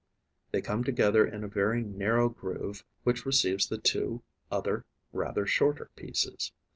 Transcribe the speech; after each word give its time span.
They 0.49 0.61
come 0.61 0.83
together 0.83 1.27
in 1.27 1.43
a 1.43 1.47
very 1.47 1.83
narrow 1.83 2.27
groove, 2.27 2.83
which 3.03 3.23
receives 3.23 3.67
the 3.69 3.77
two 3.77 4.23
other, 4.49 4.83
rather 5.13 5.45
shorter 5.45 5.91
pieces. 5.95 6.51